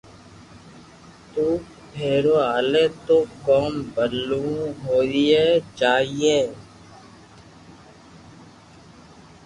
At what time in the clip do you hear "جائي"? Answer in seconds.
5.79-6.37